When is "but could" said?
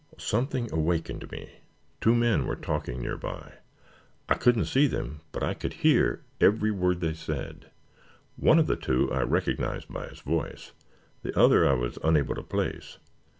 5.31-5.73